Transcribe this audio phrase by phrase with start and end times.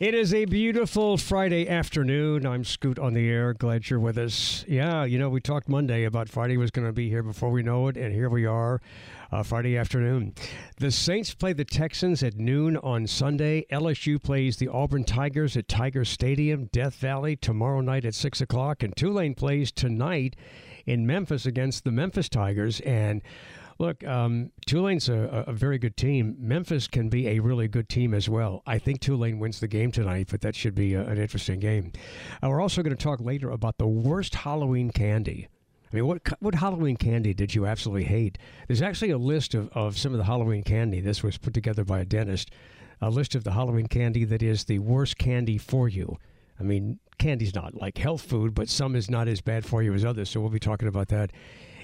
[0.00, 2.46] It is a beautiful Friday afternoon.
[2.46, 3.52] I'm Scoot on the air.
[3.52, 4.64] Glad you're with us.
[4.68, 7.64] Yeah, you know, we talked Monday about Friday was going to be here before we
[7.64, 8.80] know it, and here we are,
[9.32, 10.34] uh, Friday afternoon.
[10.76, 13.66] The Saints play the Texans at noon on Sunday.
[13.72, 18.84] LSU plays the Auburn Tigers at Tiger Stadium, Death Valley, tomorrow night at 6 o'clock,
[18.84, 20.36] and Tulane plays tonight
[20.86, 22.78] in Memphis against the Memphis Tigers.
[22.82, 23.20] And
[23.78, 26.34] Look, um, Tulane's a, a, very good team.
[26.40, 28.60] Memphis can be a really good team as well.
[28.66, 31.92] I think Tulane wins the game tonight, but that should be a, an interesting game.
[32.42, 35.46] Uh, we're also going to talk later about the worst Halloween candy.
[35.92, 38.36] I mean, what what Halloween candy did you absolutely hate?
[38.66, 41.00] There's actually a list of, of some of the Halloween candy.
[41.00, 42.50] This was put together by a dentist.
[43.00, 46.18] A list of the Halloween candy that is the worst candy for you.
[46.58, 49.94] I mean, candy's not like health food, but some is not as bad for you
[49.94, 50.28] as others.
[50.30, 51.30] So we'll be talking about that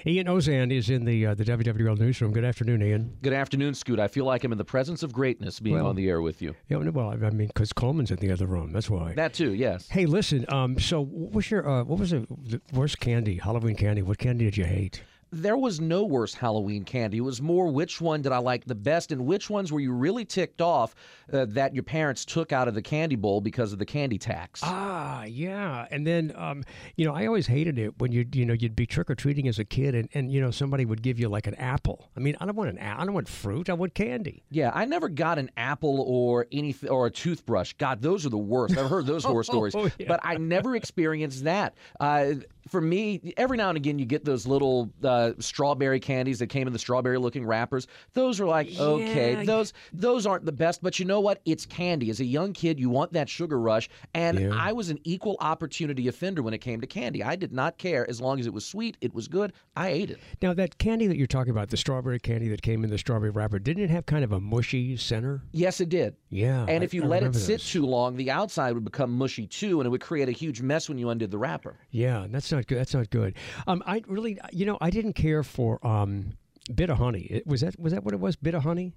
[0.07, 2.31] Ian Ozan is in the uh, the WWL newsroom.
[2.31, 3.17] Good afternoon, Ian.
[3.23, 3.99] Good afternoon, Scoot.
[3.99, 6.43] I feel like I'm in the presence of greatness being well, on the air with
[6.43, 6.53] you.
[6.69, 8.71] Yeah, well, I mean, because Coleman's in the other room.
[8.71, 9.15] That's why.
[9.15, 9.87] That too, yes.
[9.89, 10.45] Hey, listen.
[10.49, 13.37] Um, so what was your uh, what was the worst candy?
[13.37, 14.03] Halloween candy.
[14.03, 15.01] What candy did you hate?
[15.31, 17.17] There was no worse Halloween candy.
[17.17, 19.91] It was more which one did I like the best and which ones were you
[19.91, 20.95] really ticked off
[21.31, 24.61] uh, that your parents took out of the candy bowl because of the candy tax.
[24.63, 25.87] Ah, yeah.
[25.91, 26.63] And then, um,
[26.95, 29.47] you know, I always hated it when you you know you'd be trick or treating
[29.47, 32.09] as a kid and, and you know somebody would give you like an apple.
[32.15, 33.69] I mean, I don't want an I don't want fruit.
[33.69, 34.43] I want candy.
[34.49, 37.73] Yeah, I never got an apple or anything or a toothbrush.
[37.73, 38.77] God, those are the worst.
[38.77, 40.07] I've heard those horror stories, oh, yeah.
[40.07, 41.75] but I never experienced that.
[41.99, 42.35] Uh,
[42.67, 46.67] for me, every now and again, you get those little uh, strawberry candies that came
[46.67, 47.87] in the strawberry-looking wrappers.
[48.13, 49.43] Those are like okay, yeah.
[49.43, 51.41] those those aren't the best, but you know what?
[51.45, 52.09] It's candy.
[52.09, 54.49] As a young kid, you want that sugar rush, and yeah.
[54.53, 57.23] I was an equal opportunity offender when it came to candy.
[57.23, 59.53] I did not care as long as it was sweet, it was good.
[59.75, 60.19] I ate it.
[60.41, 63.31] Now that candy that you're talking about, the strawberry candy that came in the strawberry
[63.31, 65.41] wrapper, didn't it have kind of a mushy center?
[65.51, 66.15] Yes, it did.
[66.29, 67.71] Yeah, and if you I let it sit this.
[67.71, 70.89] too long, the outside would become mushy too, and it would create a huge mess
[70.89, 71.77] when you undid the wrapper.
[71.91, 72.77] Yeah, that's not good.
[72.77, 73.35] That's not good.
[73.67, 76.33] Um, I really, you know, I didn't care for um,
[76.73, 77.41] bit of honey.
[77.45, 78.35] Was that was that what it was?
[78.35, 78.93] Bit-O-Honey.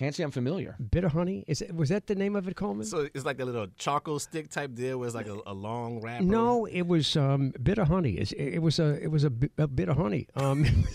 [0.00, 0.76] Can't say I'm familiar.
[0.90, 2.86] Bit-O-Honey is it, was that the name of it, Coleman?
[2.86, 6.00] So it's like a little charcoal stick type deal, where it's like a, a long
[6.00, 6.24] wrapper.
[6.24, 8.12] No, it was um, Bit-O-Honey.
[8.12, 10.26] It, it was a it was a, bit, a bit of honey.
[10.36, 10.64] Um,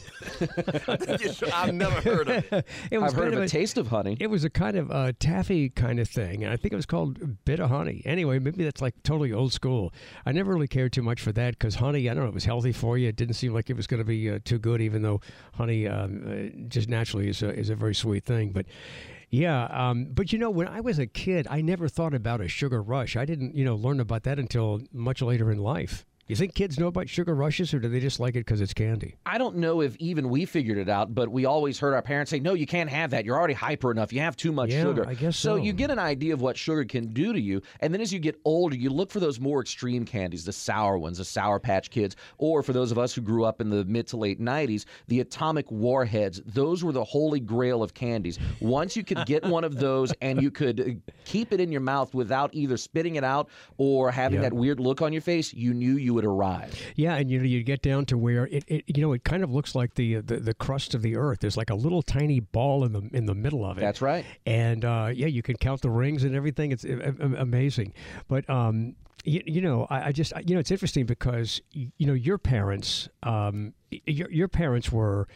[1.53, 2.65] I've never heard of it.
[2.89, 4.17] it was I've heard of, a, taste of honey.
[4.19, 6.87] It was a kind of a taffy kind of thing, and I think it was
[6.87, 8.01] called Bit-O-Honey.
[8.05, 9.93] Anyway, maybe that's like totally old school.
[10.25, 12.45] I never really cared too much for that because honey, I don't know, it was
[12.45, 13.09] healthy for you.
[13.09, 15.21] It didn't seem like it was going to be uh, too good, even though
[15.53, 18.49] honey um, uh, just naturally is a, is a very sweet thing.
[18.49, 18.65] But
[19.29, 22.47] yeah, um, but you know, when I was a kid, I never thought about a
[22.47, 23.15] sugar rush.
[23.15, 26.05] I didn't, you know, learn about that until much later in life.
[26.27, 28.73] You think kids know about sugar rushes, or do they just like it because it's
[28.73, 29.15] candy?
[29.27, 32.31] I don't know if even we figured it out, but we always heard our parents
[32.31, 33.25] say, "No, you can't have that.
[33.25, 34.11] You're already hyper enough.
[34.11, 35.49] You have too much yeah, sugar." I guess so.
[35.49, 35.55] so.
[35.57, 38.17] you get an idea of what sugar can do to you, and then as you
[38.17, 41.91] get older, you look for those more extreme candies, the sour ones, the Sour Patch
[41.91, 44.85] Kids, or for those of us who grew up in the mid to late '90s,
[45.07, 46.41] the Atomic Warheads.
[46.47, 48.39] Those were the holy grail of candies.
[48.61, 51.81] Once you could get one of those and you could uh, keep it in your
[51.81, 53.47] mouth without either spitting it out
[53.77, 56.81] or having that weird look on your face, you knew you would arrive.
[56.95, 59.43] Yeah, and you know you get down to where it, it you know it kind
[59.43, 61.39] of looks like the, the the crust of the earth.
[61.41, 63.81] There's like a little tiny ball in the in the middle of it.
[63.81, 64.25] That's right.
[64.45, 66.71] And uh, yeah, you can count the rings and everything.
[66.71, 67.93] It's amazing.
[68.27, 72.13] But um, you, you, know, I, I, just you know it's interesting because you know
[72.13, 75.27] your parents, um, your your parents were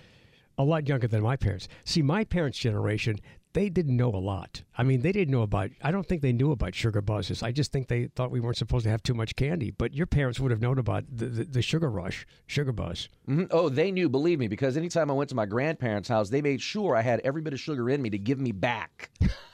[0.57, 1.67] a lot younger than my parents.
[1.85, 3.19] See, my parents' generation,
[3.53, 4.61] they didn't know a lot.
[4.77, 5.71] I mean, they didn't know about.
[5.81, 7.41] I don't think they knew about sugar buzzes.
[7.41, 9.71] I just think they thought we weren't supposed to have too much candy.
[9.71, 13.09] But your parents would have known about the, the, the sugar rush, sugar buzz.
[13.27, 13.45] Mm-hmm.
[13.51, 14.09] Oh, they knew.
[14.09, 17.21] Believe me, because anytime I went to my grandparents' house, they made sure I had
[17.21, 19.09] every bit of sugar in me to give me back.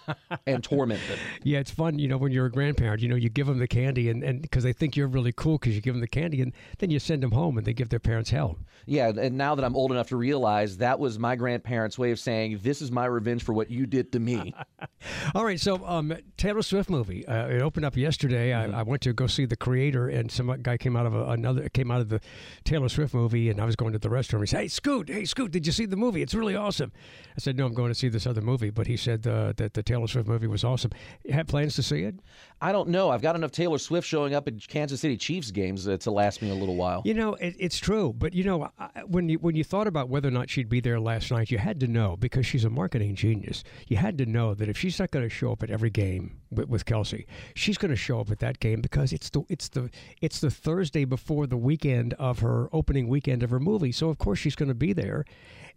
[0.45, 1.19] and torment them.
[1.43, 3.67] Yeah, it's fun, you know, when you're a grandparent, you know, you give them the
[3.67, 6.41] candy and and because they think you're really cool because you give them the candy
[6.41, 8.57] and then you send them home and they give their parents hell.
[8.85, 12.19] Yeah, and now that I'm old enough to realize that was my grandparents' way of
[12.19, 14.53] saying this is my revenge for what you did to me.
[15.35, 17.25] All right, so um, Taylor Swift movie.
[17.27, 18.53] Uh, it opened up yesterday.
[18.53, 21.25] I, I, went to go see the creator, and some guy came out of a,
[21.31, 22.21] another came out of the
[22.63, 24.43] Taylor Swift movie, and I was going to the restaurant.
[24.43, 26.21] He said, "Hey, Scoot, hey, Scoot, did you see the movie?
[26.21, 26.91] It's really awesome."
[27.35, 29.73] I said, "No, I'm going to see this other movie," but he said uh, that
[29.73, 30.91] the Taylor Swift movie was awesome.
[31.23, 32.15] You have plans to see it?
[32.61, 33.09] I don't know.
[33.09, 36.41] I've got enough Taylor Swift showing up at Kansas City Chiefs games uh, to last
[36.41, 37.01] me a little while.
[37.05, 38.69] You know, it, it's true, but you know,
[39.07, 41.57] when you when you thought about whether or not she'd be there last night, you
[41.57, 43.63] had to know because she's a marketing genius.
[43.87, 46.37] You had to know that if she's not going to show up at every game
[46.51, 47.25] with, with Kelce,
[47.55, 49.89] she's going to show up at that game because it's the it's the
[50.21, 53.91] it's the Thursday before the weekend of her opening weekend of her movie.
[53.91, 55.25] So of course she's going to be there,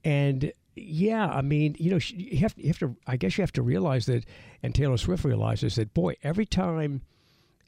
[0.04, 0.52] and
[0.82, 2.96] yeah, I mean, you know, you have, you have to.
[3.06, 4.24] I guess you have to realize that,
[4.62, 5.94] and Taylor Swift realizes that.
[5.94, 7.02] Boy, every time,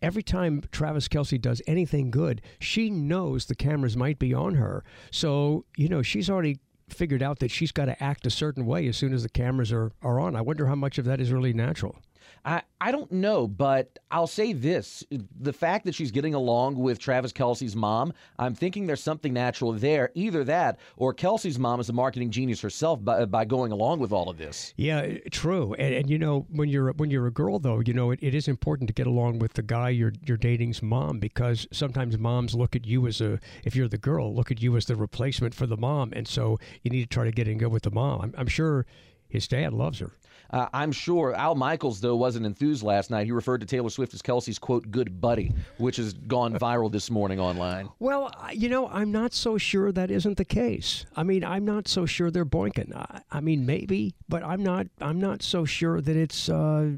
[0.02, 4.84] every time Travis Kelce does anything good, she knows the cameras might be on her.
[5.10, 8.86] So you know, she's already figured out that she's got to act a certain way
[8.86, 10.36] as soon as the cameras are, are on.
[10.36, 11.96] I wonder how much of that is really natural.
[12.44, 15.04] I, I don't know, but I'll say this.
[15.40, 19.72] The fact that she's getting along with Travis Kelce's mom, I'm thinking there's something natural
[19.72, 20.10] there.
[20.14, 23.98] Either that or Kelce's mom is a marketing genius herself by, uh, by going along
[24.00, 24.72] with all of this.
[24.76, 25.74] Yeah, eh, true.
[25.74, 28.34] And, and you know, when you're when you're a girl though, you know, it, it
[28.34, 32.54] is important to get along with the guy you're you're dating's mom because sometimes moms
[32.54, 35.54] look at you as a if you're the girl, look at you as the replacement
[35.54, 36.12] for the mom.
[36.14, 38.20] And so you need to try to get in good with the mom.
[38.22, 38.86] I'm, I'm sure
[39.28, 40.12] his dad loves her.
[40.52, 43.26] Uh, I'm sure Al Michaels, though, wasn't enthused last night.
[43.26, 47.10] He referred to Taylor Swift as Kelce's, quote, good buddy, which has gone viral this
[47.10, 47.88] morning online.
[48.00, 51.06] Well, you know, I'm not so sure that isn't the case.
[51.14, 52.94] I mean, I'm not so sure they're boinking.
[52.96, 56.90] I, I mean, maybe, but I'm not, I'm not so sure that it's uh,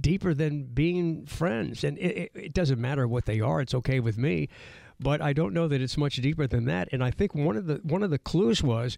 [0.00, 1.84] deeper than being friends.
[1.84, 3.60] And it, it, it doesn't matter what they are.
[3.60, 4.48] It's okay with me.
[5.00, 6.88] But I don't know that it's much deeper than that.
[6.92, 8.96] And I think one of the one of the clues was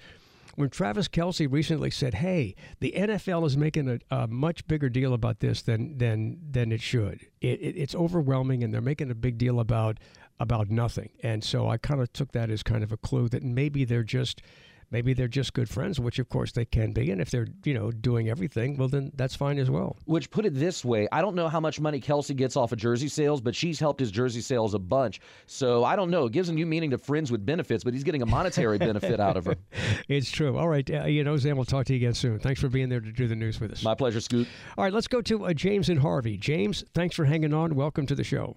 [0.57, 5.15] when Travis Kelce recently said, "Hey, the NFL is making a, a much bigger deal
[5.15, 7.21] about this than than than it should.
[7.41, 9.99] It, it, it's overwhelming, and they're making a big deal about
[10.41, 13.43] about nothing." And so I kind of took that as kind of a clue that
[13.43, 14.43] maybe they're just
[14.91, 17.11] maybe they're just good friends, which of course they can be.
[17.11, 19.97] And if they're, you know, doing everything, well, then that's fine as well.
[20.05, 22.79] Which put it this way I don't know how much money Kelce gets off of
[22.79, 25.21] jersey sales, but she's helped his jersey sales a bunch.
[25.47, 26.27] So I don't know.
[26.27, 29.21] It gives a new meaning to friends with benefits, but he's getting a monetary benefit
[29.21, 29.57] out of her.
[30.09, 30.57] It's true.
[30.57, 30.89] All right.
[30.89, 32.39] Uh, you know, Zan, we'll talk to you again soon.
[32.39, 33.83] Thanks for being there to do the news with us.
[33.83, 34.47] My pleasure, Scoot.
[34.79, 34.93] All right.
[34.93, 36.37] Let's go to uh, James and Harvey.
[36.37, 37.75] James, thanks for hanging on.
[37.75, 38.57] Welcome to the show.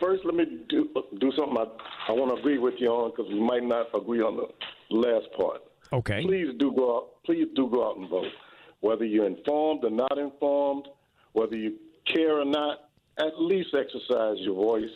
[0.00, 0.88] First, let me do
[1.20, 4.20] do something I, I want to agree with you on because we might not agree
[4.20, 4.48] on the
[4.94, 5.62] last part.
[5.92, 6.22] Okay.
[6.22, 7.08] Please do go out.
[7.24, 8.26] Please do go out and vote.
[8.80, 10.86] Whether you're informed or not informed,
[11.32, 11.76] whether you
[12.12, 14.90] care or not, at least exercise your voice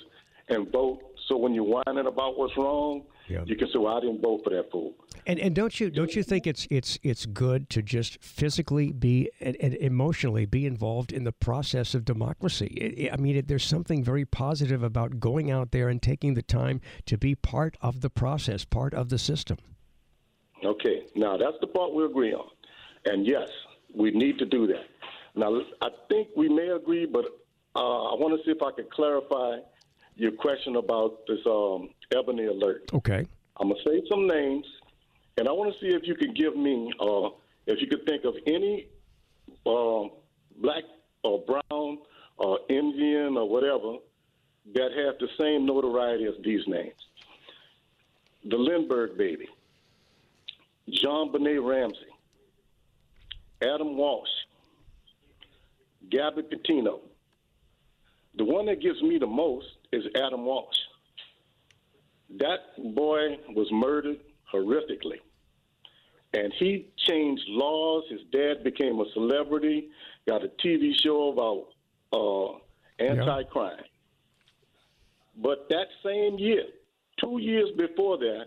[0.48, 1.00] and vote.
[1.28, 3.42] So when you're whining about what's wrong, yeah.
[3.44, 4.94] you can say, "Well, I didn't vote for that fool."
[5.26, 9.30] And and don't you don't you think it's it's it's good to just physically be
[9.40, 12.66] and, and emotionally be involved in the process of democracy?
[12.66, 16.34] It, it, I mean, it, there's something very positive about going out there and taking
[16.34, 19.58] the time to be part of the process, part of the system.
[20.64, 22.48] Okay, now that's the part we agree on,
[23.04, 23.48] and yes,
[23.94, 24.86] we need to do that.
[25.34, 27.24] Now, I think we may agree, but
[27.74, 29.56] uh, I want to see if I can clarify
[30.14, 32.90] your question about this um, Ebony alert.
[32.92, 33.26] Okay.
[33.58, 34.66] I'm gonna say some names,
[35.38, 37.30] and I want to see if you could give me, uh,
[37.66, 38.88] if you could think of any
[39.66, 40.08] uh,
[40.60, 40.84] black
[41.22, 41.98] or brown
[42.36, 43.96] or Indian or whatever
[44.74, 46.94] that have the same notoriety as these names.
[48.44, 49.48] The Lindbergh baby,
[50.88, 51.96] JonBenét Ramsey,
[53.62, 54.28] Adam Walsh,
[56.10, 57.00] Gabby Petito.
[58.36, 60.76] The one that gives me the most is Adam Walsh.
[62.38, 64.18] That boy was murdered
[64.52, 65.20] horrifically.
[66.34, 68.04] And he changed laws.
[68.08, 69.88] His dad became a celebrity,
[70.26, 71.68] got a TV show about
[72.12, 72.58] uh,
[72.98, 73.76] anti crime.
[73.78, 75.42] Yeah.
[75.42, 76.64] But that same year,
[77.20, 78.46] two years before that,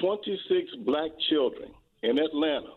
[0.00, 1.70] 26 black children
[2.02, 2.74] in Atlanta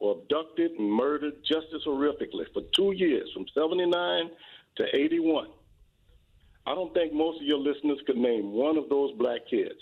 [0.00, 4.30] were abducted and murdered just as horrifically for two years, from 79
[4.76, 5.48] to 81.
[6.66, 9.80] I don't think most of your listeners could name one of those black kids.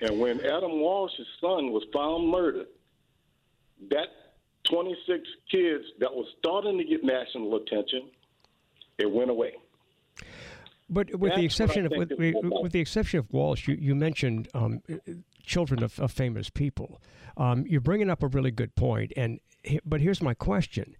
[0.00, 2.66] And when Adam Walsh's son was found murdered,
[3.90, 4.08] that
[4.70, 8.10] 26 kids that was starting to get national attention,
[8.98, 9.52] it went away.
[10.88, 14.48] But with That's the exception of with, with, the exception of Walsh, you, you mentioned
[14.54, 14.82] um,
[15.42, 17.00] children of, of, famous people.
[17.36, 19.40] Um, you're bringing up a really good point, and
[19.84, 20.94] but here's my question: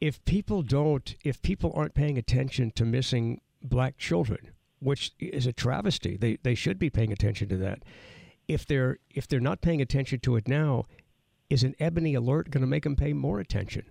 [0.00, 5.52] If people don't, if people aren't paying attention to missing black children, which is a
[5.52, 7.84] travesty, they they should be paying attention to that.
[8.48, 10.86] If they're if they're not paying attention to it now,
[11.50, 13.84] is an ebony alert going to make them pay more attention?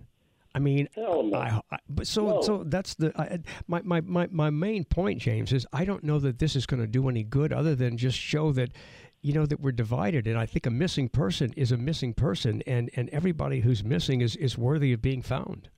[0.54, 1.30] I mean, no.
[1.34, 2.42] I, I, but so No.
[2.42, 6.18] so that's the I, my, my my my main point, James, is I don't know
[6.20, 8.72] that this is going to do any good other than just show that
[9.20, 12.62] you know that we're divided, and I think a missing person is a missing person,
[12.66, 15.68] and and everybody who's missing is is worthy of being found.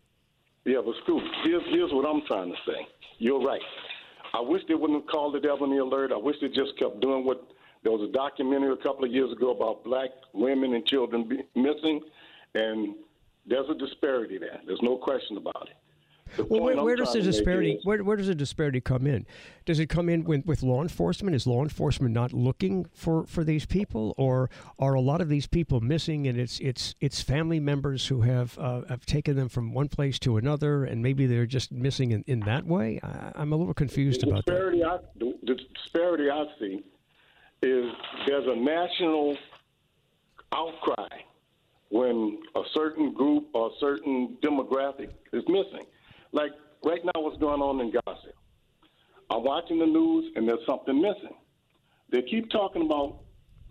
[0.65, 2.87] Yeah, but Scoot, here's, here's what I'm trying to say.
[3.19, 3.63] You're right.
[4.35, 6.13] I wish they wouldn't have called it Ebony Alert.
[6.13, 7.43] I wish they just kept doing what.
[7.83, 11.39] There was a documentary a couple of years ago about black women and children be,
[11.55, 12.03] missing,
[12.55, 12.95] and
[13.47, 14.61] there's a disparity there.
[14.67, 15.77] There's no question about it.
[16.37, 18.35] The Well, where, where does the trying to make disparity is- where, where does the
[18.35, 19.27] disparity come in?
[19.65, 21.35] Does it come in with, with law enforcement?
[21.35, 25.47] Is law enforcement not looking for, for these people, or are a lot of these
[25.47, 29.73] people missing, and it's it's it's family members who have uh, have taken them from
[29.73, 33.01] one place to another, and maybe they're just missing in, in that way?
[33.03, 34.53] I, I'm a little confused about that.
[34.53, 35.35] disparity I, the
[35.75, 36.85] disparity I see
[37.63, 37.91] is
[38.27, 39.37] there's a national
[40.53, 41.19] outcry
[41.91, 45.87] when a certain group or a certain demographic is missing.
[46.33, 46.53] Like
[46.85, 48.33] right now, what's going on in Gaza?
[49.29, 51.37] I'm watching the news and there's something missing.
[52.11, 53.21] They keep talking about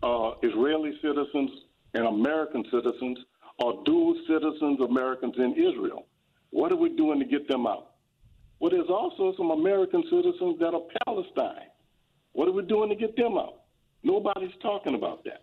[0.04, 1.52] uh, Israeli citizens
[1.94, 3.18] and American citizens
[3.58, 6.06] or dual citizens Americans in Israel.
[6.52, 7.92] What are we doing to get them out?
[8.60, 11.68] Well, there's also some American citizens that are Palestine.
[12.34, 13.62] What are we doing to get them out?
[14.04, 15.42] Nobody's talking about that.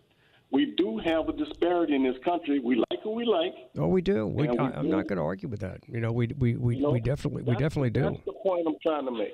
[0.49, 2.59] We do have a disparity in this country.
[2.59, 3.53] We like who we like.
[3.77, 4.25] Oh, we do.
[4.27, 5.81] We, And we I, I'm not going to argue with that.
[5.87, 8.03] You know, we we we, You know, we definitely we definitely do.
[8.03, 9.33] That's the point I'm trying to make.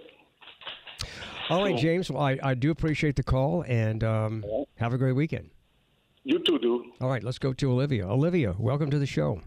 [1.49, 2.09] All right, James.
[2.09, 4.43] Well, I, I do appreciate the call, and um,
[4.77, 5.49] have a great weekend.
[6.23, 6.85] You too, dude.
[7.01, 8.07] All right, let's go to Olivia.
[8.07, 9.41] Olivia, welcome to the show.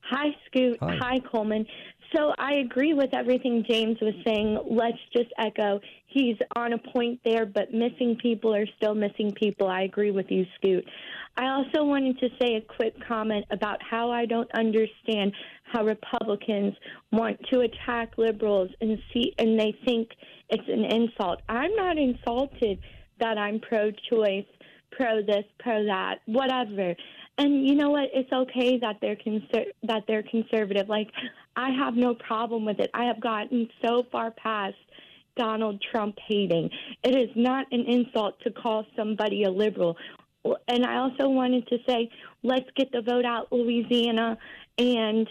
[0.00, 0.78] Hi, Scoot.
[0.80, 0.96] Hi.
[0.96, 1.18] Hi.
[1.20, 1.66] Coleman.
[2.14, 4.58] So I agree with everything James was saying.
[4.70, 5.80] Let's just echo.
[6.06, 9.68] He's on a point there, but missing people are still missing people.
[9.68, 10.84] I agree with you, Scoot.
[11.36, 15.32] I also wanted to say a quick comment about how I don't understand
[15.64, 16.74] how Republicans
[17.12, 20.08] want to attack liberals and see and they think
[20.48, 21.42] it's an insult.
[21.48, 22.78] I'm not insulted
[23.20, 24.46] that I'm pro-choice,
[24.92, 26.94] pro this, pro that, whatever.
[27.36, 28.08] And you know what?
[28.12, 30.88] It's okay that they're conser- that they're conservative.
[30.88, 31.08] Like
[31.58, 32.88] I have no problem with it.
[32.94, 34.76] I have gotten so far past
[35.36, 36.70] Donald Trump hating.
[37.02, 39.96] It is not an insult to call somebody a liberal.
[40.68, 42.08] And I also wanted to say,
[42.44, 44.38] let's get the vote out, Louisiana.
[44.78, 45.28] And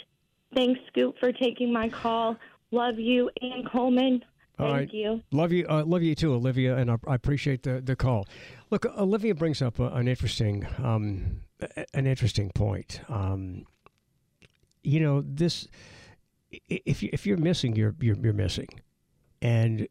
[0.53, 2.35] thanks, Scoot, for taking my call.
[2.71, 4.21] Love you, Ann Coleman.
[4.59, 4.93] All Thank right.
[4.93, 5.21] you.
[5.31, 8.27] Love you, uh, love you too, Olivia, and I, I appreciate the, the call.
[8.69, 12.99] Look, Olivia brings up a, an interesting um, a- an interesting point.
[13.07, 13.65] Um,
[14.83, 15.67] you know, this
[16.51, 18.69] if you, if you're missing, you're you're, you're missing,
[19.41, 19.87] and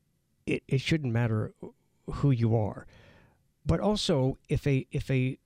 [0.46, 1.52] it, it shouldn't matter
[2.10, 2.86] who you are.
[3.64, 5.38] But also, if a if a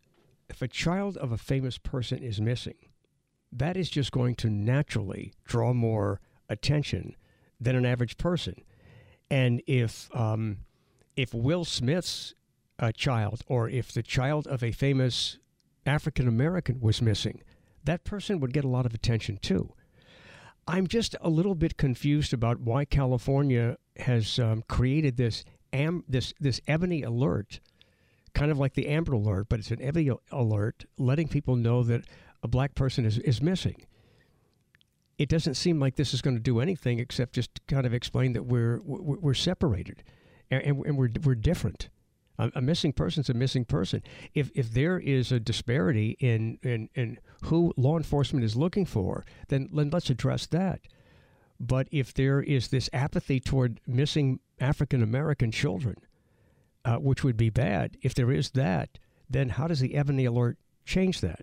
[0.49, 2.77] if a child of a famous person is missing,
[3.53, 7.17] that is just going to naturally draw more attention
[7.61, 8.57] than an average person.
[9.31, 10.59] And if um,
[11.17, 12.35] if Will Smith's
[12.79, 15.39] uh, child, or if the child of a famous
[15.87, 17.43] African American was missing,
[17.85, 19.73] that person would get a lot of attention too.
[20.71, 26.33] I'm just a little bit confused about why California has um, created this am this
[26.41, 27.61] this ebony alert,
[28.35, 32.05] kind of like the Amber Alert, but it's an ebony alert, letting people know that
[32.43, 33.77] a black person is, is missing
[35.21, 38.33] it doesn't seem like this is going to do anything except just kind of explain
[38.33, 40.03] that we're we're, separated
[40.51, 41.91] and, and we're we're different.
[42.41, 44.03] A, a missing person's a missing person.
[44.35, 49.25] If if there is a disparity in, in in who law enforcement is looking for,
[49.49, 50.81] then then let's address that.
[51.61, 55.97] But if there is this apathy toward missing African American children,
[56.85, 60.57] uh, which would be bad, if there is that, then how does the Ebony Alert
[60.87, 61.43] change that?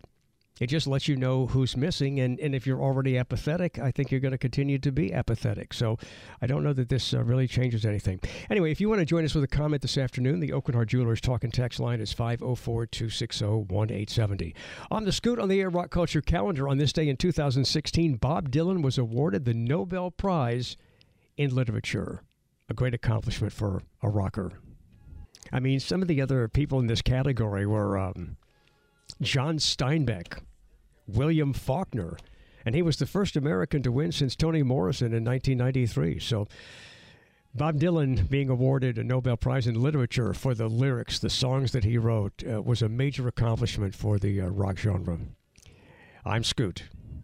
[0.60, 4.12] It just lets you know who's missing, and, and if you're already apathetic, I think
[4.12, 5.74] you're going to continue to be apathetic.
[5.74, 5.98] So
[6.42, 8.20] I don't know that this uh, really changes anything.
[8.50, 10.90] Anyway, if you want to join us with a comment this afternoon, the Aucoin Hart
[10.90, 14.56] Jewelers talk and text line is 504 260 1870.
[14.90, 18.50] On the Scoot on the Air Rock Culture calendar on this day in 2016, Bob
[18.50, 20.78] Dylan was awarded the Nobel Prize
[21.38, 22.24] in Literature.
[22.70, 24.52] A great accomplishment for a rocker.
[25.52, 28.36] I mean, some of the other people in this category were um,
[29.22, 30.40] John Steinbeck,
[31.08, 32.18] William Faulkner,
[32.66, 36.20] and he was the first American to win since Toni Morrison in 1993.
[36.20, 36.48] So,
[37.56, 41.84] Bob Dylan being awarded a Nobel Prize in Literature for the lyrics, the songs that
[41.84, 45.18] he wrote, uh, was a major accomplishment for the uh, rock genre.
[46.24, 46.84] I'm Scoot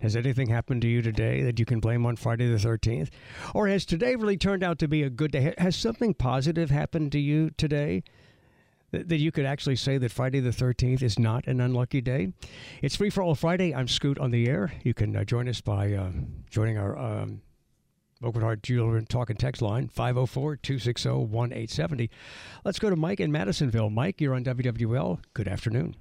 [0.00, 3.10] Has anything happened to you today that you can blame on Friday the 13th?
[3.54, 5.54] Or has today really turned out to be a good day?
[5.58, 8.02] Has something positive happened to you today?
[8.92, 12.32] That you could actually say that Friday the 13th is not an unlucky day?
[12.82, 13.72] It's Free for All Friday.
[13.72, 14.72] I'm Scoot on the air.
[14.82, 16.10] You can uh, join us by uh,
[16.50, 17.42] joining our um,
[18.22, 22.10] Aucoin Hart Jewelers Talk and Text line, 504 260 1870.
[22.64, 23.90] Let's go to Mike in Madisonville.
[23.90, 25.20] Mike, you're on WWL.
[25.34, 25.94] Good afternoon.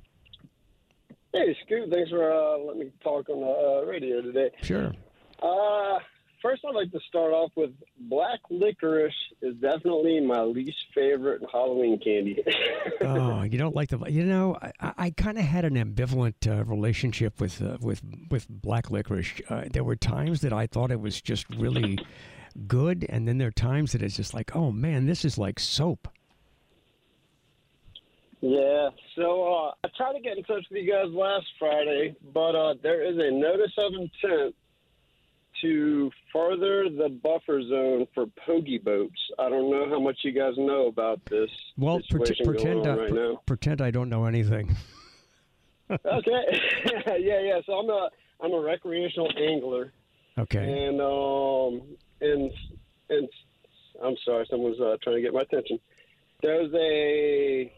[1.34, 1.90] Hey, Scoot.
[1.92, 4.50] Thanks for uh, letting me talk on the uh, radio today.
[4.64, 4.94] Sure.
[5.42, 6.00] Uh,
[6.42, 12.00] first, I'd like to start off with black licorice is definitely my least favorite Halloween
[12.00, 12.44] candy.
[13.02, 14.00] oh, you don't like the?
[14.10, 18.48] You know, I, I kind of had an ambivalent uh, relationship with uh, with with
[18.50, 19.42] black licorice.
[19.50, 22.00] Uh, there were times that I thought it was just really
[22.68, 25.60] good, and then there are times that it's just like, oh man, this is like
[25.60, 26.08] soap.
[28.42, 32.56] Yeah, so uh, I tried to get in touch with you guys last Friday, but
[32.56, 34.56] uh, there is a notice of intent
[35.62, 39.20] to further the buffer zone for pogie boats.
[39.38, 42.88] I don't know how much you guys know about this well, situation pre- pretend going
[42.88, 43.42] on I, right now.
[43.46, 44.74] pretend I don't know anything.
[45.90, 46.62] okay,
[47.20, 47.60] yeah, yeah.
[47.66, 48.10] So I'm a
[48.42, 49.92] I'm a recreational angler,
[50.38, 50.88] Okay.
[50.88, 52.52] and um and
[53.10, 53.28] and
[54.02, 55.80] I'm sorry, someone's uh, trying to get my attention.
[56.42, 57.74] There's a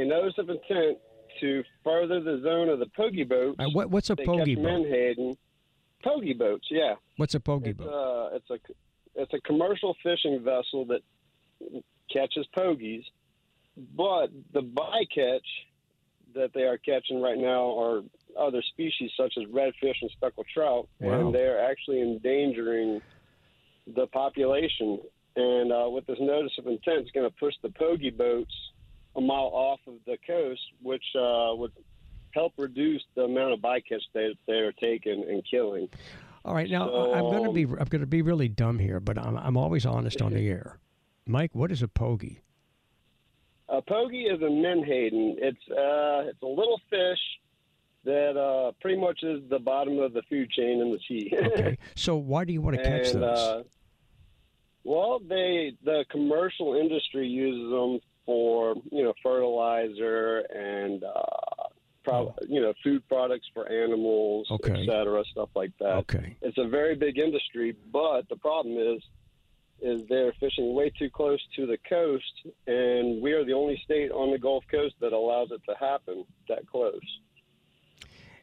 [0.00, 0.98] a notice of intent
[1.40, 3.56] to further the zone of the pogie boats.
[3.58, 4.64] Uh, what, what's a They pogie catch boat?
[4.86, 5.36] Menhaden.
[6.04, 6.94] Pogie boats, yeah.
[7.16, 7.88] What's a pogie It's, boat?
[8.32, 8.58] uh, it's a
[9.14, 11.00] it's a commercial fishing vessel that
[12.12, 13.04] catches pogies,
[13.96, 15.40] but the bycatch
[16.34, 18.02] that they are catching right now are
[18.38, 21.26] other species such as redfish and speckled trout, Wow.
[21.26, 23.02] and they're actually endangering
[23.94, 25.00] the population.
[25.36, 28.54] And uh, with this notice of intent, it's going to push the pogie boats
[29.16, 31.72] a mile off of the coast, which uh, would
[32.32, 35.88] help reduce the amount of bycatch that they're taking and killing.
[36.44, 39.00] All right, now I- I'm going to be I'm going to be really dumb here,
[39.00, 40.78] but I'm I'm always honest on the air.
[41.26, 42.38] Mike, what is a pogie?
[43.68, 45.36] A pogie is a menhaden.
[45.38, 47.18] It's uh, it's a little fish
[48.04, 51.32] that uh, pretty much is the bottom of the food chain in the sea.
[51.32, 53.38] Okay, so why do you want to catch and, those?
[53.38, 53.62] Uh,
[54.82, 61.66] well, they the commercial industry uses them for you know fertilizer and uh,
[62.04, 64.46] pro- you know food products for animals.
[64.52, 64.82] Okay.
[64.82, 65.96] et cetera, stuff like that.
[66.04, 66.36] Okay.
[66.40, 69.02] It's a very big industry, but the problem is
[69.82, 74.12] is they're fishing way too close to the coast, and we are the only state
[74.12, 77.00] on the Gulf Coast that allows it to happen that close.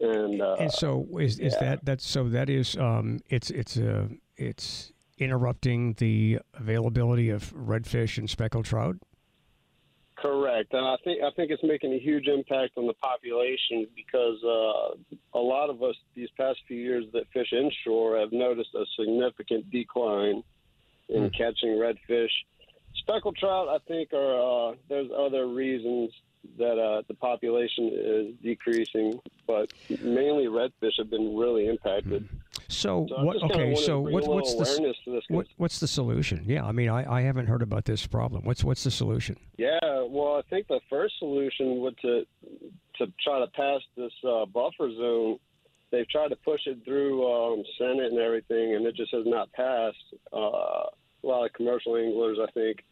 [0.01, 1.59] And, uh, and so is is yeah.
[1.61, 8.17] that that's so that is um it's it's uh it's interrupting the availability of redfish
[8.17, 8.97] and speckled trout.
[10.17, 14.43] Correct, and I think I think it's making a huge impact on the population because
[14.43, 18.83] uh, a lot of us these past few years that fish inshore have noticed a
[18.99, 20.43] significant decline
[21.09, 22.31] in catching redfish.
[22.95, 26.11] Speckled trout, I think, are uh, there's other reasons
[26.57, 32.27] that uh, the population is decreasing, but mainly redfish have been really impacted.
[32.69, 33.41] So, So what?
[33.43, 36.43] Okay, so what, what's the awareness to this, 'cause- what, what's the solution?
[36.45, 38.43] Yeah, I mean, I, I haven't heard about this problem.
[38.43, 39.37] What's what's the solution?
[39.57, 42.25] Yeah, well, I think the first solution would to
[42.97, 45.37] to try to pass this uh, buffer zone.
[45.91, 49.51] They've tried to push it through um, Senate and everything, and it just has not
[49.53, 49.95] passed.
[50.33, 50.37] Uh,
[51.23, 52.83] a lot of commercial anglers, I think.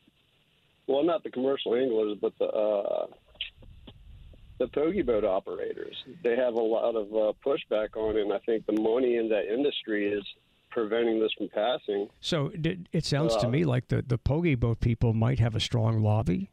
[0.87, 3.07] Well, not the commercial anglers, but the uh,
[4.57, 5.95] the pogie boat operators.
[6.23, 9.29] They have a lot of uh, pushback on it, and I think the money in
[9.29, 10.23] that industry is
[10.71, 12.09] preventing this from passing.
[12.19, 15.59] So it sounds to Uh, me like the the pogie boat people might have a
[15.59, 16.49] strong lobby.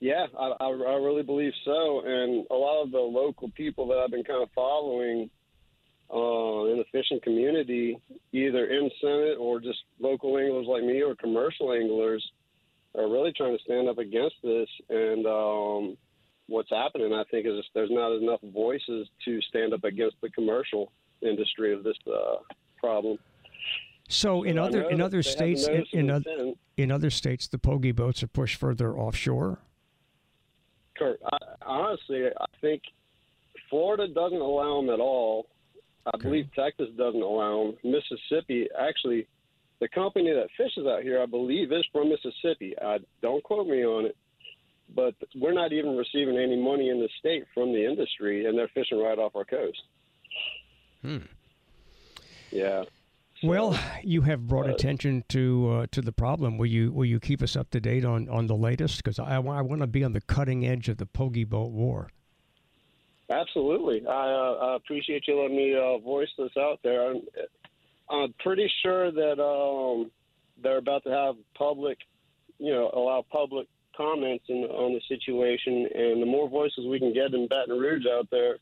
[0.00, 2.00] Yeah, I, I, I really believe so.
[2.00, 5.28] And a lot of the local people that I've been kind of following
[6.10, 7.98] uh, in the fishing community,
[8.32, 12.26] either in Senate or just local anglers like me or commercial anglers,
[12.94, 14.68] are really trying to stand up against this.
[14.88, 15.98] And um,
[16.50, 20.92] what's happening, I think, is there's not enough voices to stand up against the commercial
[21.22, 22.36] industry of this uh,
[22.78, 23.18] problem.
[24.08, 26.58] So in other in other states in, in, of oth- intent.
[26.76, 29.58] in other states the pogie boats are pushed further offshore.
[30.98, 32.82] Kurt, I, honestly, I think
[33.70, 35.46] Florida doesn't allow them at all.
[36.12, 37.92] I believe Texas doesn't allow them.
[37.92, 39.28] Mississippi, actually,
[39.80, 42.74] the company that fishes out here, I believe, is from Mississippi.
[42.82, 44.16] I don't quote me on it,
[44.94, 48.68] but we're not even receiving any money in the state from the industry, and they're
[48.68, 49.82] fishing right off our coast.
[51.02, 51.18] Hmm.
[52.50, 52.84] Yeah.
[53.42, 56.58] Well, you have brought uh, attention to uh, to the problem.
[56.58, 59.02] Will you will you keep us up to date on, on the latest?
[59.02, 62.10] Because I, I want to be on the cutting edge of the pogie boat war.
[63.30, 64.04] Absolutely.
[64.06, 67.10] I, uh, I appreciate you letting me uh, voice this out there.
[67.10, 67.22] I'm,
[68.10, 70.10] I'm pretty sure that um,
[70.60, 71.98] they're about to have public,
[72.58, 73.68] you know, allow public
[74.00, 75.88] comments in, on the situation.
[75.94, 78.56] And the more voices we can get in Baton Rouge out there,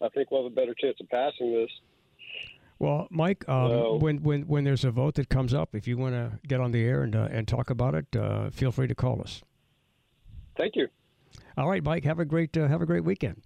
[0.00, 1.70] I think we'll have a better chance of passing this.
[2.78, 5.96] Well, Mike, um, Well- when, when when there's a vote that comes up, if you
[5.96, 8.88] want to get on the air and uh, and talk about it, uh, feel free
[8.88, 9.42] to call us.
[10.56, 10.88] Thank you.
[11.56, 12.04] All right, Mike.
[12.04, 13.42] Have a great uh, have a great weekend.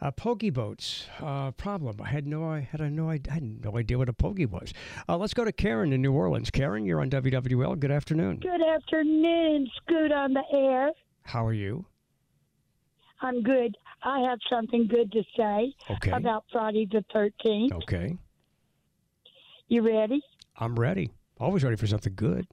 [0.00, 1.96] Uh, pogie boats uh, problem.
[2.02, 4.72] I had no I had a no I had no idea what a pogie was.
[5.08, 6.50] Uh, let's go to Karen in New Orleans.
[6.50, 7.78] Karen, you're on WWL.
[7.80, 8.38] Good afternoon.
[8.40, 10.90] Good afternoon, Scoot on the air.
[11.22, 11.86] How are you?
[13.22, 13.74] I'm good.
[14.02, 16.10] I have something good to say Okay.
[16.10, 17.72] about Friday the 13th.
[17.82, 18.16] Okay,
[19.68, 20.20] You ready?
[20.58, 21.10] I'm ready.
[21.40, 22.46] Always ready for something good.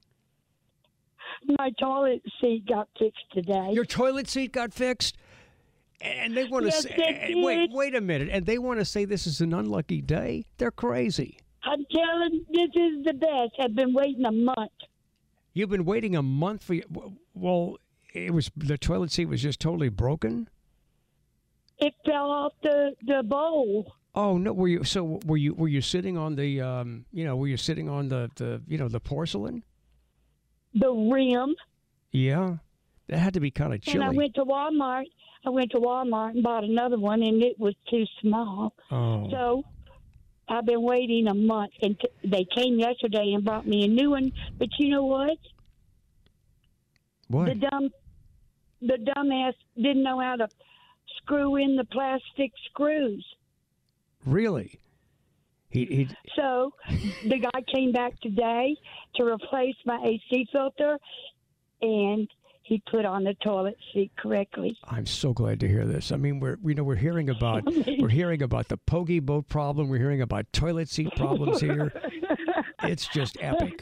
[1.59, 3.71] My toilet seat got fixed today.
[3.73, 5.17] Your toilet seat got fixed,
[6.03, 8.79] and they want to Yes, say, it eh, wait, wait a minute, and they want
[8.79, 10.45] to say this is an unlucky day.
[10.57, 11.37] They're crazy.
[11.63, 13.53] I'm telling this is the best.
[13.59, 14.71] I've been waiting a month.
[15.53, 16.83] You've been waiting a month for you.
[17.33, 17.77] Well,
[18.13, 20.49] it was the toilet seat was just totally broken.
[21.79, 23.93] It fell off the, the bowl.
[24.15, 24.53] Oh no!
[24.53, 25.19] Were you so?
[25.25, 27.05] Were you were you sitting on the um?
[27.11, 29.63] You know, were you sitting on the the you know the porcelain?
[30.75, 31.55] The rim.
[32.11, 32.57] Yeah,
[33.07, 33.95] that had to be kind of chilly.
[33.95, 35.05] And I went to Walmart.
[35.45, 38.73] I went to Walmart and bought another one, and it was too small.
[38.91, 39.29] Oh.
[39.29, 39.63] So
[40.47, 44.11] I've been waiting a month, and t- they came yesterday and brought me a new
[44.11, 44.31] one.
[44.57, 45.37] But you know what?
[47.27, 47.45] What?
[47.47, 47.89] The dumb,
[48.81, 50.47] the dumbass didn't know how to
[51.17, 53.25] screw in the plastic screws.
[54.25, 54.79] Really?
[55.69, 56.07] He he.
[56.35, 56.73] So
[57.23, 58.77] the guy came back today
[59.15, 60.99] to replace my AC filter,
[61.81, 62.27] and
[62.63, 64.77] he put on the toilet seat correctly.
[64.85, 66.11] I'm so glad to hear this.
[66.11, 67.63] I mean, we're you know we're hearing about
[67.99, 69.89] we're hearing about the pogie boat problem.
[69.89, 71.91] We're hearing about toilet seat problems here.
[72.85, 73.81] It's just epic.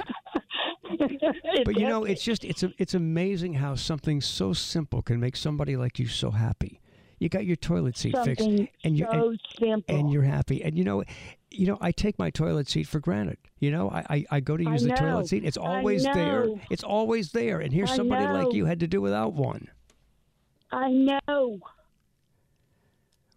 [1.65, 5.35] But you know, it's just it's a, it's amazing how something so simple can make
[5.35, 6.79] somebody like you so happy.
[7.17, 9.95] You got your toilet seat fixed, and you so and, simple.
[9.95, 10.63] and you're happy.
[10.63, 11.03] And you know,
[11.51, 13.37] you know, I take my toilet seat for granted.
[13.59, 15.43] You know, I I, I go to use the toilet seat.
[15.43, 16.47] It's always there.
[16.69, 17.59] It's always there.
[17.59, 19.67] And here's I somebody like you had to do without one.
[20.71, 21.59] I know.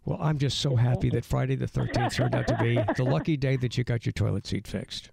[0.05, 3.35] Well, I'm just so happy that Friday the 13th turned out to be the lucky
[3.35, 5.09] day that you got your toilet seat fixed.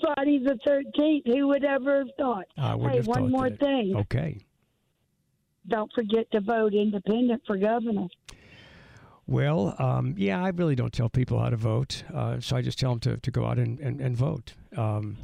[0.00, 1.26] Friday the thirteenth.
[1.26, 2.46] Who would ever have thought?
[2.56, 3.60] I wouldn't hey, have one thought more that.
[3.60, 3.94] thing.
[3.96, 4.38] Okay.
[5.68, 8.08] Don't forget to vote independent for governor.
[9.26, 12.04] Well, um, yeah, I really don't tell people how to vote.
[12.12, 14.52] Uh, so I just tell them to, to go out and, and, and vote.
[14.76, 15.16] Um,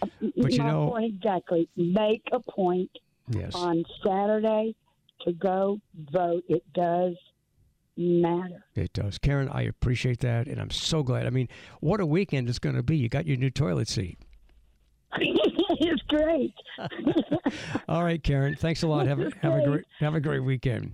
[0.00, 1.68] but you My know, point exactly.
[1.76, 2.90] Make a point
[3.28, 3.54] yes.
[3.54, 4.74] on Saturday
[5.22, 5.80] to go
[6.10, 6.44] vote.
[6.48, 7.16] It does
[7.96, 8.64] matter.
[8.74, 9.18] It does.
[9.18, 10.46] Karen, I appreciate that.
[10.46, 11.26] And I'm so glad.
[11.26, 11.48] I mean,
[11.80, 12.96] what a weekend it's going to be.
[12.96, 14.18] You got your new toilet seat.
[15.18, 16.54] it's great.
[17.88, 18.56] All right, Karen.
[18.56, 19.06] Thanks a lot.
[19.06, 20.92] Have a, have a great have a great weekend.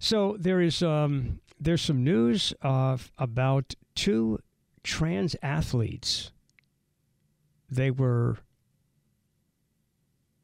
[0.00, 4.40] So there is um, there's some news uh, about two
[4.82, 6.32] trans athletes.
[7.70, 8.38] They were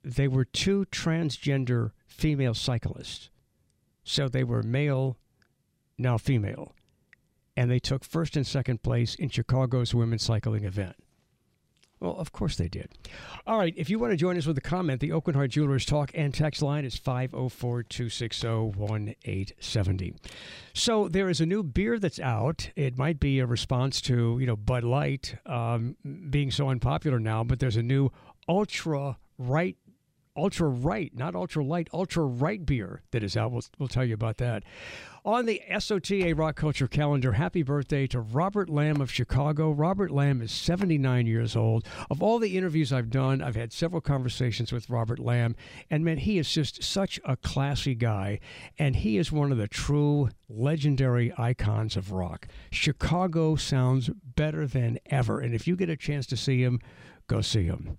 [0.05, 3.31] they were two transgender female cyclists.
[4.05, 5.16] So they were male,
[5.97, 6.75] now female.
[7.57, 10.97] And they took first and second place in Chicago's women's cycling event.
[12.00, 12.90] Well, of course they did.
[13.46, 15.87] All right, if you want to join us with a comment, the Aucoin Hart Jewelers
[15.87, 20.14] talk and text line is 504 260 1870.
[20.74, 22.70] So there is a new beer that's out.
[22.76, 25.96] It might be a response to, you know, Bud Light um,
[26.28, 28.11] being so unpopular now, but there's a new
[28.46, 29.76] ultra right
[30.37, 33.53] ultra right, not ultra light, ultra right beer that is out.
[33.53, 34.64] We'll, we'll tell you about that.
[35.27, 39.72] On the SOTA Rock Culture calendar, happy birthday to Robert Lamm of Chicago.
[39.72, 41.85] Robert Lamm is 79 years old.
[42.09, 45.57] Of all the interviews I've done, I've had several conversations with Robert Lamm,
[45.90, 48.38] and man, he is just such a classy guy,
[48.79, 52.46] and he is one of the true legendary icons of rock.
[52.70, 56.79] Chicago sounds better than ever, and if you get a chance to see him,
[57.27, 57.99] go see him.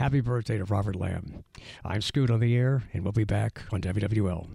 [0.00, 1.44] Happy birthday to Robert Lamm.
[1.84, 4.48] I'm Scoot on the air, and we'll be back on WWL.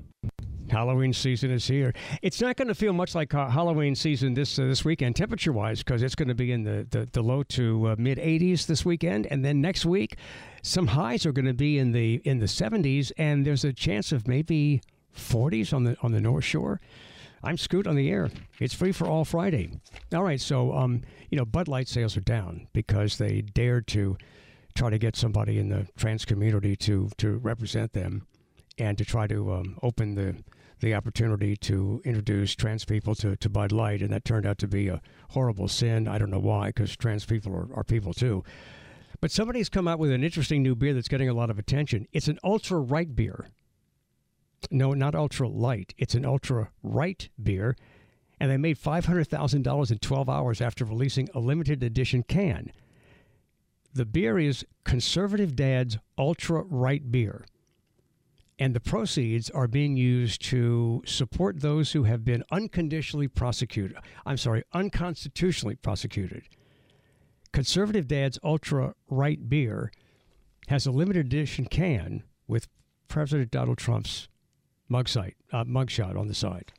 [0.72, 1.94] Halloween season is here.
[2.24, 5.52] It's not going to feel much like uh, Halloween season this uh, this weekend, temperature
[5.52, 8.66] wise, because it's going to be in the, the, the low to uh, mid 80s
[8.66, 10.18] this weekend, and then next week,
[10.64, 14.12] some highs are going to be in the in the 70s, and there's a chance
[14.12, 14.82] of maybe
[15.16, 16.82] 40s on the on the North Shore.
[17.44, 18.32] I'm Scoot on the air.
[18.60, 19.80] It's free for all Friday.
[20.12, 24.18] All right, so um, you know, Bud Light sales are down because they dared to
[24.76, 28.28] try to get somebody in the trans community to to represent them
[28.78, 30.36] and to try to um, open the
[30.82, 34.68] the opportunity to introduce trans people to, to Bud Light, and that turned out to
[34.68, 36.08] be a horrible sin.
[36.08, 38.44] I don't know why, because trans people are, are people too.
[39.22, 42.08] But somebody's come out with an interesting new beer that's getting a lot of attention.
[42.12, 43.48] It's an ultra right beer.
[44.70, 45.94] No, not ultra light.
[45.98, 47.78] It's an ultra right beer.
[48.40, 52.72] And they made $500,000 in 12 hours after releasing a limited edition can.
[53.96, 57.46] The beer is Conservative Dad's Ultra Right Beer.
[58.60, 63.96] And the proceeds are being used to support those who have been unconditionally prosecuted.
[64.26, 66.44] I'm sorry, unconstitutionally prosecuted.
[67.54, 69.94] Conservative Dad's Ultra Right Beer
[70.68, 72.68] has a limited edition can with
[73.08, 74.28] President Donald Trump's
[74.92, 76.74] mugshot, uh, mugshot on the side.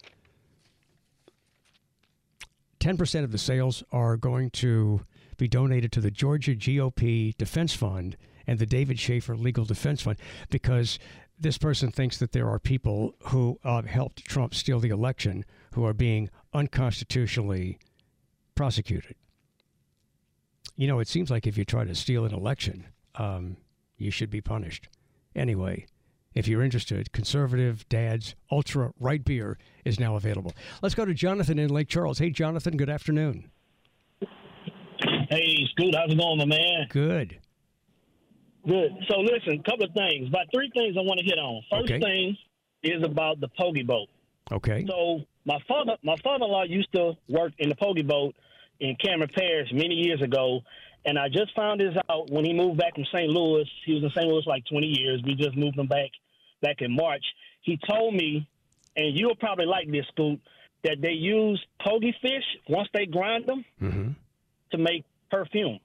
[2.79, 5.01] 10% of the sales are going to
[5.37, 10.19] be donated to the Georgia GOP Defense Fund and the David Shafer Legal Defense Fund
[10.51, 10.99] because
[11.39, 15.45] this person thinks that there are people who uh, helped Trump steal the election
[15.75, 17.79] who are being unconstitutionally
[18.55, 19.15] prosecuted.
[20.77, 23.57] You know, it seems like if you try to steal an election, um,
[23.97, 24.89] you should be punished.
[25.35, 25.87] Anyway,
[26.35, 30.53] if you're interested, Conservative Dad's Ultra Right Beer is now available.
[30.83, 32.19] Let's go to Jonathan in Lake Charles.
[32.19, 33.51] Hey, Jonathan, good afternoon.
[35.29, 36.87] Hey, Scoot, how's it going, my man?
[36.91, 37.39] Good.
[38.67, 38.93] Good.
[39.09, 40.29] So, listen, a couple of things.
[40.29, 41.63] About three things I want to hit on.
[41.71, 42.01] First Okay.
[42.01, 42.37] thing
[42.83, 44.09] is about the pogie boat.
[44.53, 44.85] Okay.
[44.89, 48.35] So, my father, my father-in-law used to work in the pogie boat
[48.81, 50.61] in Cameron Parish many years ago,
[51.05, 53.29] and I just found this out when he moved back from St.
[53.29, 53.69] Louis.
[53.85, 54.27] He was in St.
[54.27, 55.23] Louis like 20 years.
[55.25, 56.11] We just moved him back
[56.63, 57.25] back in March.
[57.63, 58.49] He told me,
[58.97, 60.41] and you'll probably like this, Scoot,
[60.85, 64.09] that they use pogie fish once they grind them Mm-hmm.
[64.73, 65.05] to make
[65.37, 65.79] perfume.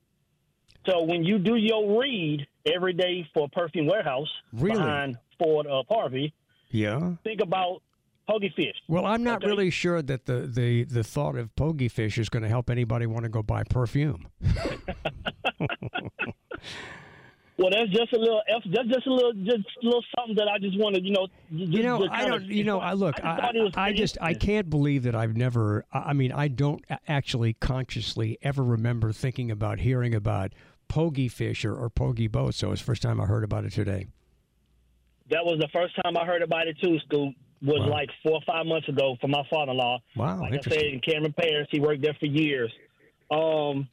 [0.88, 4.78] So when you do your read every day for Perfume Warehouse Really?
[4.80, 6.34] behind Ford uh, Harvey,
[6.70, 7.14] Yeah.
[7.24, 7.82] think about
[8.28, 8.76] pogie fish.
[8.88, 9.48] Well, I'm not Okay?
[9.48, 13.06] really sure that the, the, the thought of pogey fish is going to help anybody
[13.06, 14.28] want to go buy perfume.
[17.62, 18.42] Well, that's just a little.
[18.50, 21.28] That's just a little, just a little something that I just wanted, you know.
[21.56, 22.46] Just, You know, I don't.
[22.46, 23.24] You know, I look.
[23.24, 24.18] I, was I just.
[24.20, 25.86] I can't believe that I've never.
[25.94, 30.54] I I mean, I don't actually consciously ever remember thinking about hearing about
[30.90, 32.58] pogie fish or, or pogey boats.
[32.58, 34.08] So it's the first time I heard about it today.
[35.30, 36.98] That was the first time I heard about it too.
[37.06, 37.90] Scoot was Wow.
[37.90, 40.00] like four or five months ago from my father-in-law.
[40.16, 42.72] Wow, like I said, in Cameron Parish, he worked there for years.
[43.30, 43.88] Um,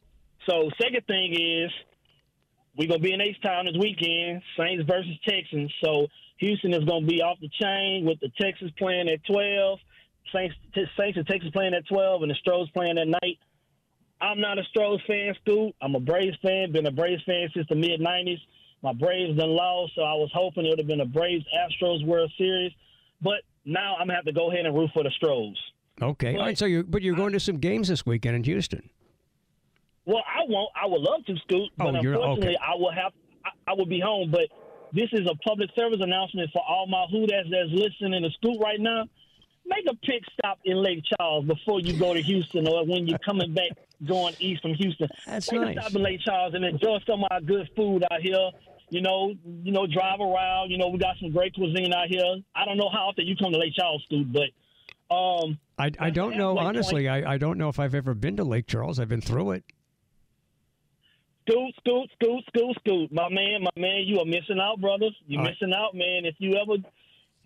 [0.49, 1.71] so second thing is
[2.77, 5.73] we're gonna be in H Town this weekend, Saints versus Texans.
[5.83, 9.79] So Houston is gonna be off the chain with the Texans playing at twelve,
[10.33, 10.55] Saints,
[10.97, 13.37] Saints and Texans playing at twelve, and the Stros playing at night.
[14.21, 15.73] I'm not a Stros fan, Scoot.
[15.81, 16.71] I'm a Braves fan.
[16.71, 18.39] Been a Braves fan since the mid '90s.
[18.81, 22.05] My Braves done lost, so I was hoping it would have been a Braves Astros
[22.05, 22.71] World Series.
[23.21, 25.57] But now I'm gonna have to go ahead and root for the Stros.
[26.01, 26.35] Okay.
[26.35, 26.57] All right.
[26.57, 28.89] So you, but you're going to some games this weekend in Houston.
[30.05, 30.69] Well, I won't.
[30.81, 32.65] I would love to, Scoot, but Oh, you're- unfortunately, okay.
[32.65, 33.11] I will have.
[33.45, 34.47] I, I will be home, but
[34.93, 38.79] this is a public service announcement for all my Hooters that's listening to Scoot right
[38.79, 39.05] now.
[39.65, 43.19] Make a pit stop in Lake Charles before you go to Houston, or when you're
[43.19, 43.69] coming back
[44.07, 45.07] going east from Houston.
[45.27, 45.77] That's can nice.
[45.77, 48.49] stop in Lake Charles and enjoy some of our good food out here.
[48.89, 50.71] You know, you know, drive around.
[50.71, 52.23] You know, we got some great cuisine out here.
[52.55, 54.49] I don't know how often you come to Lake Charles, dude, but
[55.15, 57.07] um, I, I don't know, honestly.
[57.07, 58.99] I, I don't know if I've ever been to Lake Charles.
[58.99, 59.63] I've been through it.
[61.49, 63.11] Scoot, scoot, scoot, scoot, scoot.
[63.11, 65.15] My man, my man, you are missing out, brothers.
[65.27, 65.55] You're All right.
[65.59, 66.25] missing out, man.
[66.25, 66.83] If you ever, if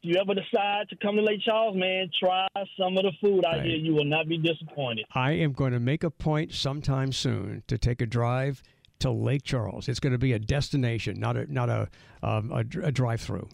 [0.02, 3.58] you ever decide to come to Lake Charles, man, try some of the food out
[3.58, 3.66] Right.
[3.66, 3.76] here.
[3.78, 5.06] You will not be disappointed.
[5.16, 8.62] I am going to make a point sometime soon to take a drive
[9.00, 9.88] to Lake Charles.
[9.88, 11.90] It's going to be a destination, not a not a
[12.22, 13.48] um, a, a drive-through.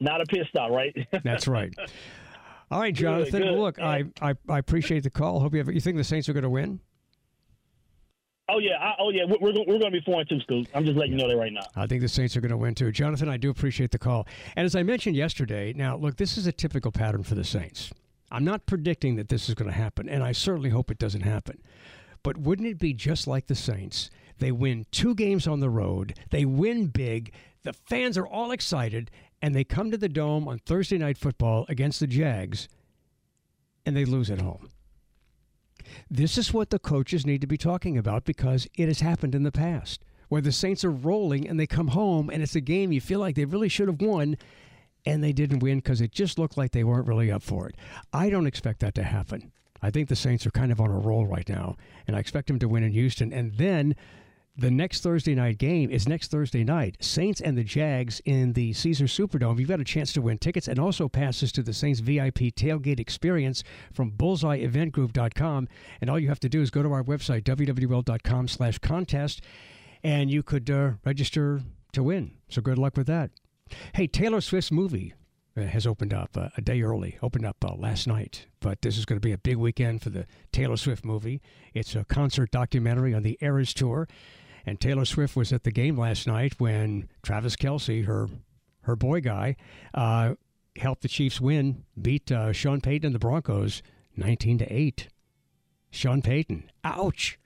[0.00, 0.94] Not a pit stop, right?
[1.24, 1.74] That's right.
[2.70, 3.42] All right, Jonathan.
[3.42, 3.52] good.
[3.58, 5.40] Look, I, I I appreciate the call.
[5.40, 5.72] Hope you have.
[5.72, 6.80] You think the Saints are going to win?
[8.48, 9.24] Oh yeah, I, oh yeah.
[9.24, 10.68] We're we're, going to be four and two, Scoot.
[10.74, 11.62] I'm just letting you know that right now.
[11.74, 12.90] I think the Saints are going to win too.
[12.92, 14.26] Jonathan, I do appreciate the call.
[14.56, 17.92] And as I mentioned yesterday, now look, this is a typical pattern for the Saints.
[18.30, 21.22] I'm not predicting that this is going to happen, and I certainly hope it doesn't
[21.22, 21.62] happen.
[22.22, 24.10] But wouldn't it be just like the Saints?
[24.38, 27.32] They win two games on the road, they win big,
[27.62, 31.66] the fans are all excited, and they come to the Dome on Thursday Night Football
[31.68, 32.68] against the Jags,
[33.86, 34.70] and they lose at home.
[36.10, 39.42] This is what the coaches need to be talking about because it has happened in
[39.42, 42.92] the past where the Saints are rolling and they come home and it's a game
[42.92, 44.36] you feel like they really should have won
[45.04, 47.76] and they didn't win because it just looked like they weren't really up for it.
[48.12, 49.52] I don't expect that to happen.
[49.80, 52.48] I think the Saints are kind of on a roll right now and I expect
[52.48, 53.32] them to win in Houston.
[53.32, 53.94] And then
[54.58, 56.96] the next Thursday night game is next Thursday night.
[57.00, 59.58] Saints and the Jags in the Caesars Superdome.
[59.58, 62.98] You've got a chance to win tickets and also passes to the Saints VIP tailgate
[62.98, 65.68] experience from bullseyeeventgroup.com.
[66.00, 69.42] And all you have to do is go to our website, wwl.com slash contest,
[70.02, 71.60] and you could uh, register
[71.92, 72.32] to win.
[72.48, 73.30] So good luck with that.
[73.94, 75.12] Hey, Taylor Swift's movie
[75.56, 78.46] uh, has opened up uh, a day early, opened up uh, last night.
[78.60, 81.42] But this is going to be a big weekend for the Taylor Swift movie.
[81.74, 84.08] It's a concert documentary on the Eras Tour.
[84.66, 88.28] And Taylor Swift was at the game last night when Travis Kelce, her
[88.82, 89.56] her boy guy,
[89.94, 90.34] uh,
[90.76, 93.82] helped the Chiefs win, beat uh, Sean Payton and the Broncos
[94.16, 95.08] 19 to 8.
[95.90, 96.70] Sean Payton.
[96.84, 97.38] Ouch.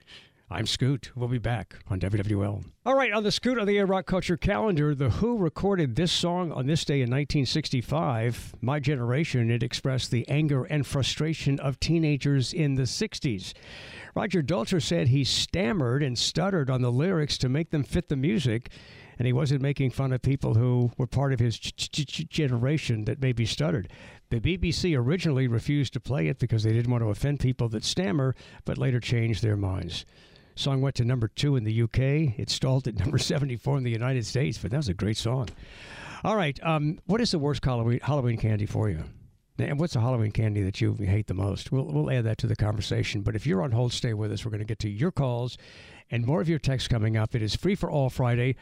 [0.53, 1.13] I'm Scoot.
[1.15, 2.65] We'll be back on WWL.
[2.85, 6.11] All right, on the Scoot on the Air Rock Culture calendar, The Who recorded this
[6.11, 8.57] song on this day in 1965.
[8.61, 13.53] My generation, it expressed the anger and frustration of teenagers in the 60s.
[14.14, 18.16] Roger Daltrey said he stammered and stuttered on the lyrics to make them fit the
[18.16, 18.70] music,
[19.18, 23.46] and he wasn't making fun of people who were part of his generation that maybe
[23.46, 23.90] stuttered.
[24.31, 27.85] The BBC originally refused to play it because they didn't want to offend people that
[27.85, 30.05] stammer, but later changed their minds.
[30.57, 32.38] Song went to number two in the UK.
[32.38, 35.49] It stalled at number 74 in the United States, but that was a great song.
[36.23, 39.05] All right, um, what is the worst Halloween candy for you?
[39.62, 41.73] And what's the Halloween candy that you hate the most?
[41.73, 43.23] We'll, we'll add that to the conversation.
[43.23, 44.44] But if you're on hold, stay with us.
[44.44, 45.59] We're going to get to your calls
[46.11, 47.35] and more of your texts coming up.
[47.35, 48.57] It is free for all Friday.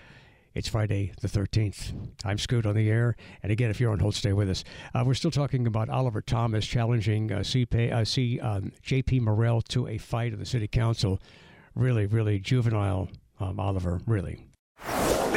[0.54, 1.94] It's Friday the 13th.
[2.24, 3.16] I'm Scoot on the air.
[3.42, 4.64] And again, if you're on hold, stay with us.
[4.94, 7.64] Uh, we're still talking about Oliver Thomas challenging uh, C.
[7.64, 9.20] Pay, uh, C um, J.P.
[9.20, 11.20] Morrell to a fight of the city council.
[11.74, 13.08] Really, really juvenile,
[13.38, 14.46] um, Oliver, really.